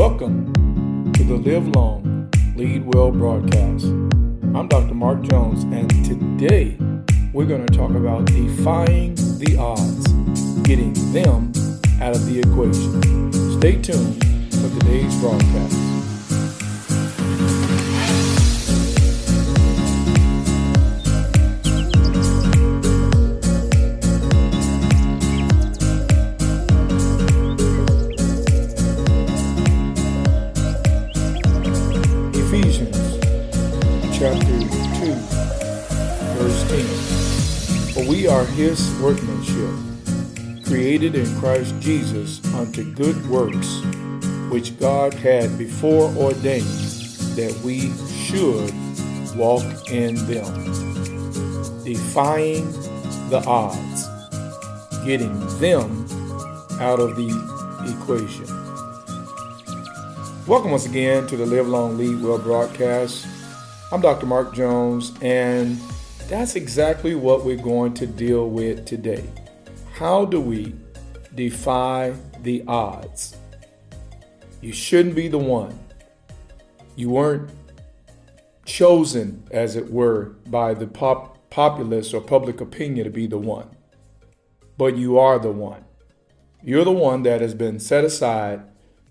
[0.00, 3.84] Welcome to the Live Long, Lead Well broadcast.
[3.84, 4.94] I'm Dr.
[4.94, 6.78] Mark Jones, and today
[7.34, 10.10] we're going to talk about defying the odds,
[10.62, 11.52] getting them
[12.00, 13.30] out of the equation.
[13.60, 14.24] Stay tuned
[14.54, 15.89] for today's broadcast.
[38.60, 39.74] His workmanship,
[40.66, 43.80] created in Christ Jesus unto good works,
[44.50, 46.66] which God had before ordained
[47.36, 47.90] that we
[48.26, 48.70] should
[49.34, 50.44] walk in them.
[51.84, 52.70] Defying
[53.30, 54.06] the odds,
[55.06, 56.06] getting them
[56.80, 57.30] out of the
[57.98, 58.44] equation.
[60.46, 63.26] Welcome once again to the Live Long Lead Well broadcast.
[63.90, 64.26] I'm Dr.
[64.26, 65.80] Mark Jones, and
[66.30, 69.28] that's exactly what we're going to deal with today.
[69.92, 70.76] How do we
[71.34, 73.36] defy the odds?
[74.60, 75.76] You shouldn't be the one.
[76.94, 77.50] You weren't
[78.64, 83.68] chosen, as it were, by the pop- populace or public opinion to be the one,
[84.78, 85.84] but you are the one.
[86.62, 88.62] You're the one that has been set aside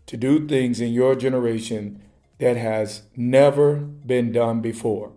[0.05, 2.01] to do things in your generation
[2.37, 5.11] that has never been done before.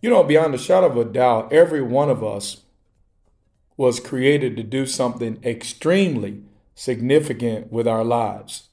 [0.00, 2.62] You know, beyond a shadow of a doubt, every one of us
[3.76, 6.42] was created to do something extremely
[6.74, 8.68] significant with our lives.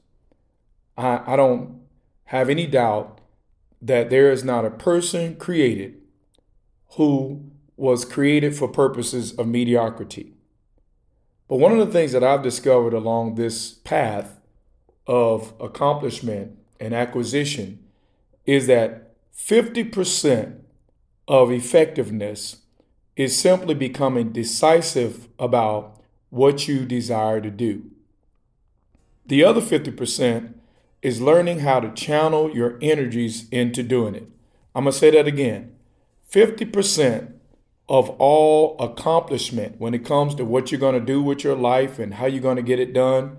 [0.98, 1.82] I, I don't
[2.26, 3.20] have any doubt
[3.82, 6.02] that there is not a person created
[6.92, 10.34] who was created for purposes of mediocrity.
[11.48, 14.40] But one of the things that I've discovered along this path
[15.06, 17.80] of accomplishment and acquisition
[18.46, 20.60] is that 50%
[21.28, 22.58] of effectiveness
[23.16, 27.90] is simply becoming decisive about what you desire to do.
[29.26, 30.54] The other 50%
[31.02, 34.28] is learning how to channel your energies into doing it.
[34.74, 35.76] I'm going to say that again
[36.32, 37.32] 50%
[37.88, 42.00] of all accomplishment when it comes to what you're going to do with your life
[42.00, 43.38] and how you're going to get it done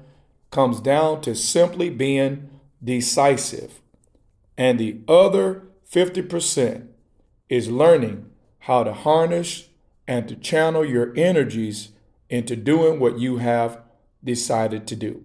[0.50, 2.48] comes down to simply being
[2.82, 3.80] decisive.
[4.56, 6.86] And the other 50%
[7.48, 8.30] is learning
[8.60, 9.68] how to harness
[10.06, 11.90] and to channel your energies
[12.28, 13.80] into doing what you have
[14.22, 15.24] decided to do.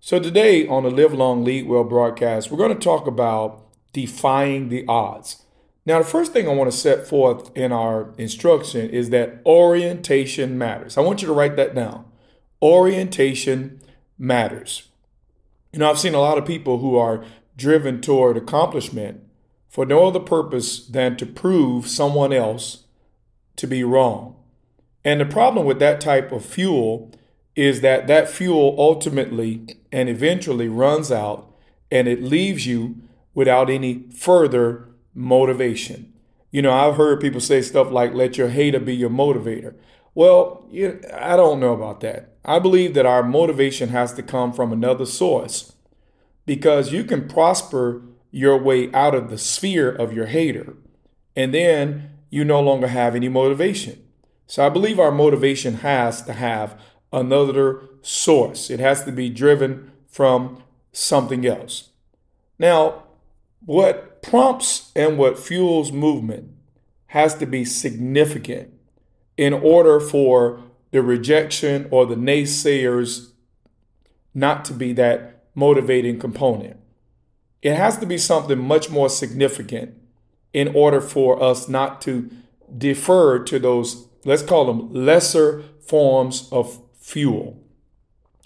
[0.00, 4.68] So, today on the Live Long Lead Well broadcast, we're going to talk about defying
[4.68, 5.44] the odds.
[5.86, 10.58] Now, the first thing I want to set forth in our instruction is that orientation
[10.58, 10.96] matters.
[10.96, 12.06] I want you to write that down.
[12.60, 13.80] Orientation
[14.18, 14.88] matters.
[15.72, 17.24] You know, I've seen a lot of people who are
[17.56, 19.23] driven toward accomplishment
[19.74, 22.84] for no other purpose than to prove someone else
[23.56, 24.36] to be wrong.
[25.04, 27.10] And the problem with that type of fuel
[27.56, 31.52] is that that fuel ultimately and eventually runs out
[31.90, 32.94] and it leaves you
[33.34, 36.12] without any further motivation.
[36.52, 39.74] You know, I've heard people say stuff like, let your hater be your motivator.
[40.14, 42.36] Well, you, I don't know about that.
[42.44, 45.72] I believe that our motivation has to come from another source
[46.46, 48.02] because you can prosper
[48.34, 50.74] your way out of the sphere of your hater
[51.36, 54.02] and then you no longer have any motivation.
[54.48, 56.76] So I believe our motivation has to have
[57.12, 61.90] another source, it has to be driven from something else.
[62.58, 63.04] Now,
[63.64, 66.50] what prompts and what fuels movement
[67.06, 68.74] has to be significant
[69.36, 73.30] in order for the rejection or the naysayers
[74.34, 76.76] not to be that motivating component.
[77.64, 79.94] It has to be something much more significant
[80.52, 82.30] in order for us not to
[82.76, 87.58] defer to those, let's call them lesser forms of fuel.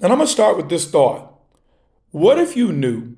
[0.01, 1.35] And I'm going to start with this thought.
[2.13, 3.17] What if you knew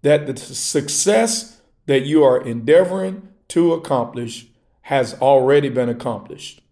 [0.00, 4.46] that the success that you are endeavoring to accomplish
[4.82, 6.62] has already been accomplished?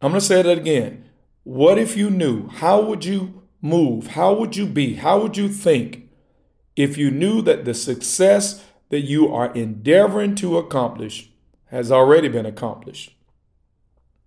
[0.00, 1.04] I'm going to say that again.
[1.42, 2.46] What if you knew?
[2.48, 4.08] How would you move?
[4.08, 4.94] How would you be?
[4.94, 6.01] How would you think
[6.76, 11.30] if you knew that the success that you are endeavoring to accomplish
[11.66, 13.14] has already been accomplished?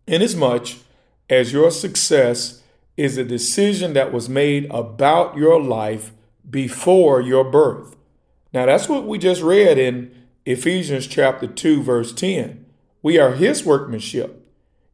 [0.07, 0.67] Inasmuch
[1.29, 2.61] as your success
[2.97, 6.11] is a decision that was made about your life
[6.49, 7.95] before your birth.
[8.53, 10.15] Now, that's what we just read in
[10.45, 12.65] Ephesians chapter 2, verse 10.
[13.01, 14.47] We are his workmanship,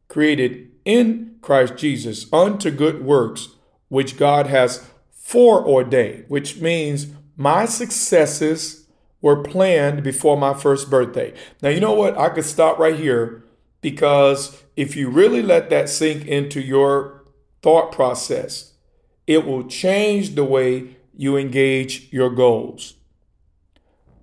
[0.08, 3.48] created in Christ Jesus unto good works,
[3.88, 8.86] which God has foreordained, which means my successes
[9.20, 11.32] were planned before my first birthday.
[11.62, 12.18] Now, you know what?
[12.18, 13.44] I could stop right here
[13.80, 17.24] because if you really let that sink into your
[17.62, 18.74] thought process,
[19.26, 22.94] it will change the way you engage your goals.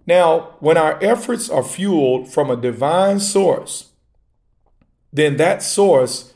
[0.06, 3.90] Now, when our efforts are fueled from a divine source,
[5.14, 6.34] then that source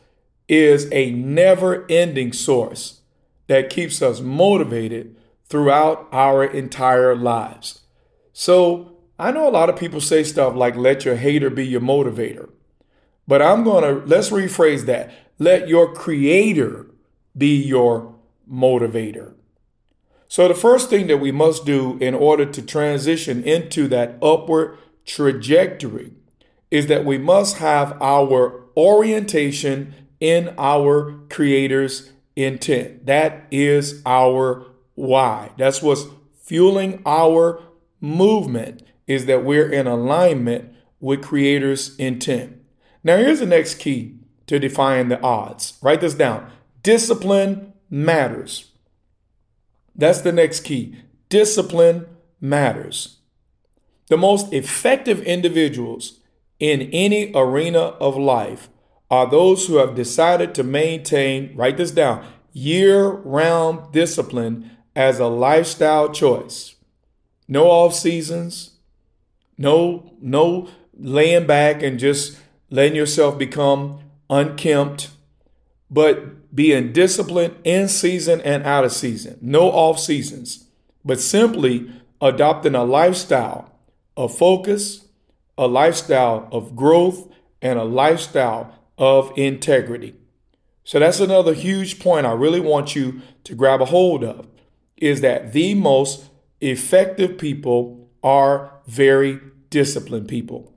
[0.48, 3.02] is a never ending source
[3.48, 5.16] that keeps us motivated
[5.48, 7.82] throughout our entire lives.
[8.32, 11.82] So, I know a lot of people say stuff like, let your hater be your
[11.82, 12.50] motivator.
[13.28, 15.12] But I'm going to, let's rephrase that.
[15.38, 16.88] Let your creator
[17.38, 18.16] be your
[18.52, 19.34] motivator.
[20.28, 24.78] So, the first thing that we must do in order to transition into that upward
[25.06, 26.14] trajectory
[26.72, 33.06] is that we must have our orientation in our Creator's intent.
[33.06, 35.52] That is our why.
[35.58, 36.06] That's what's
[36.42, 37.62] fueling our
[38.00, 42.58] movement is that we're in alignment with Creator's intent.
[43.04, 44.18] Now, here's the next key
[44.48, 45.78] to defying the odds.
[45.82, 46.50] Write this down.
[46.82, 48.72] Discipline matters.
[49.96, 50.98] That's the next key.
[51.30, 52.08] Discipline
[52.40, 53.18] matters.
[54.10, 56.20] The most effective individuals
[56.60, 58.70] in any arena of life
[59.10, 65.28] are those who have decided to maintain, write this down, year round discipline as a
[65.28, 66.76] lifestyle choice.
[67.48, 68.72] No off seasons,
[69.58, 72.38] no, no laying back and just
[72.70, 74.00] letting yourself become
[74.30, 75.10] unkempt,
[75.90, 79.38] but being disciplined in season and out of season.
[79.42, 80.66] No off seasons,
[81.04, 81.92] but simply
[82.22, 83.72] adopting a lifestyle
[84.16, 85.06] of focus,
[85.58, 87.28] a lifestyle of growth,
[87.62, 90.16] and a lifestyle of integrity.
[90.84, 94.48] So that's another huge point I really want you to grab a hold of
[94.98, 96.26] is that the most
[96.62, 100.74] effective people are very disciplined people.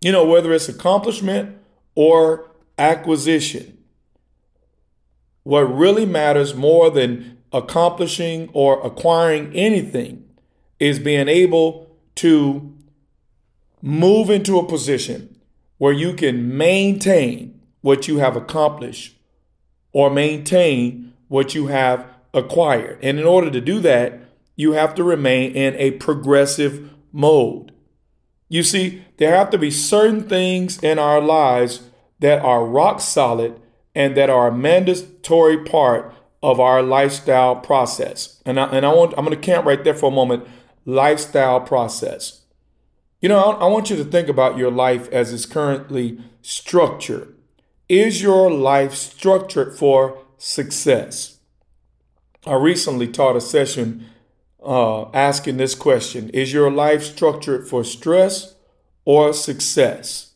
[0.00, 1.56] You know, whether it's accomplishment
[1.94, 3.78] or acquisition,
[5.42, 10.24] what really matters more than accomplishing or acquiring anything
[10.78, 12.74] is being able to
[13.82, 15.38] move into a position
[15.78, 19.16] where you can maintain what you have accomplished
[19.92, 22.98] or maintain what you have acquired.
[23.02, 24.20] And in order to do that,
[24.56, 27.72] you have to remain in a progressive mode.
[28.48, 31.82] You see, there have to be certain things in our lives
[32.18, 33.60] that are rock solid
[33.94, 38.42] and that are a mandatory part of our lifestyle process.
[38.46, 40.46] And I, and I want I'm going to camp right there for a moment.
[40.84, 42.42] Lifestyle process.
[43.20, 47.36] You know, I, I want you to think about your life as it's currently structured.
[47.88, 51.39] Is your life structured for success?
[52.46, 54.06] I recently taught a session
[54.64, 58.54] uh, asking this question Is your life structured for stress
[59.04, 60.32] or success?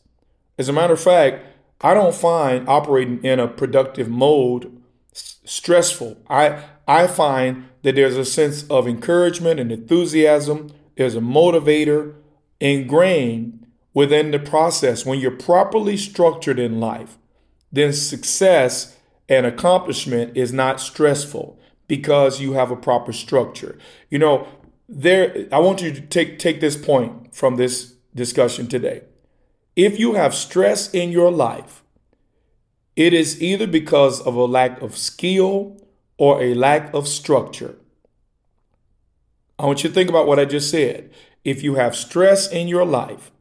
[0.57, 1.45] As a matter of fact,
[1.81, 4.71] I don't find operating in a productive mode
[5.13, 6.17] stressful.
[6.29, 12.15] I, I find that there's a sense of encouragement and enthusiasm, there's a motivator,
[12.59, 15.05] ingrained within the process.
[15.05, 17.17] When you're properly structured in life,
[17.71, 18.97] then success
[19.27, 23.77] and accomplishment is not stressful because you have a proper structure.
[24.09, 24.47] You know,
[24.87, 29.03] there I want you to take take this point from this discussion today.
[29.75, 31.83] If you have stress in your life,
[32.95, 35.77] it is either because of a lack of skill
[36.17, 37.75] or a lack of structure.
[39.59, 41.11] I want you to think about what I just said
[41.43, 43.31] if you have stress in your life,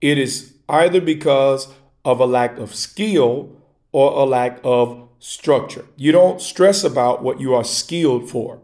[0.00, 1.68] it is either because
[2.04, 3.50] of a lack of skill
[3.92, 5.84] or a lack of structure.
[5.96, 8.60] You don't stress about what you are skilled for.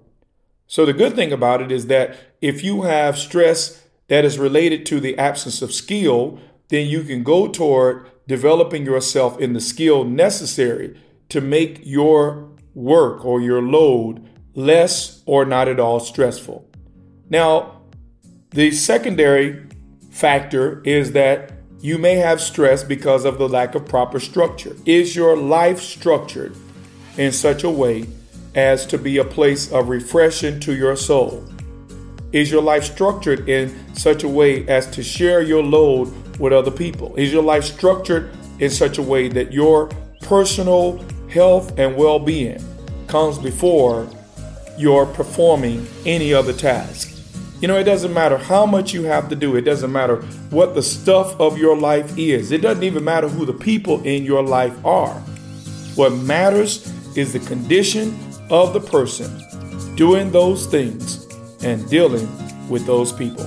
[0.66, 4.86] So, the good thing about it is that if you have stress that is related
[4.86, 6.38] to the absence of skill,
[6.68, 10.98] then you can go toward developing yourself in the skill necessary
[11.28, 16.68] to make your work or your load less or not at all stressful.
[17.28, 17.82] Now,
[18.50, 19.66] the secondary
[20.10, 21.52] factor is that
[21.82, 24.76] you may have stress because of the lack of proper structure.
[24.86, 26.54] Is your life structured
[27.18, 28.06] in such a way
[28.54, 31.44] as to be a place of refreshing to your soul?
[32.30, 36.70] Is your life structured in such a way as to share your load with other
[36.70, 37.16] people?
[37.16, 42.64] Is your life structured in such a way that your personal health and well being
[43.08, 44.08] comes before
[44.78, 47.11] you're performing any other task?
[47.62, 50.16] You know, it doesn't matter how much you have to do, it doesn't matter
[50.50, 54.24] what the stuff of your life is, it doesn't even matter who the people in
[54.24, 55.14] your life are.
[55.94, 58.18] What matters is the condition
[58.50, 59.30] of the person
[59.94, 61.24] doing those things
[61.62, 62.28] and dealing
[62.68, 63.46] with those people.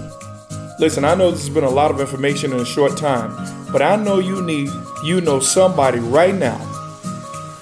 [0.79, 3.35] Listen, I know this has been a lot of information in a short time,
[3.69, 4.69] but I know you need
[5.03, 6.57] you know somebody right now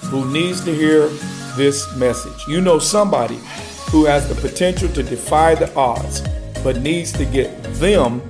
[0.06, 1.08] who needs to hear
[1.56, 2.46] this message.
[2.46, 3.40] You know somebody
[3.90, 6.22] who has the potential to defy the odds,
[6.64, 8.20] but needs to get them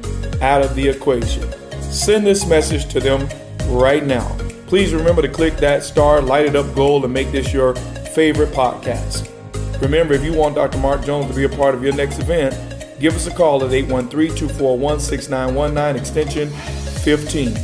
[0.42, 1.50] out of the equation.
[1.80, 3.26] Send this message to them
[3.68, 4.36] right now.
[4.66, 7.74] Please remember to click that star, light it up gold, and make this your
[8.14, 9.30] favorite podcast.
[9.80, 10.78] Remember, if you want Dr.
[10.78, 12.54] Mark Jones to be a part of your next event,
[12.98, 16.48] give us a call at 813 241 6919, extension
[17.02, 17.56] 15.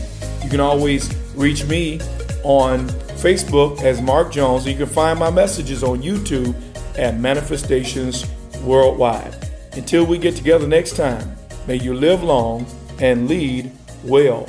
[0.45, 2.01] You can always reach me
[2.45, 4.67] on Facebook as Mark Jones.
[4.67, 6.55] You can find my messages on YouTube
[6.99, 8.27] at Manifestations
[8.63, 9.40] Worldwide.
[9.73, 11.37] Until we get together next time,
[11.67, 12.67] may you live long
[13.01, 13.71] and lead
[14.05, 14.49] well.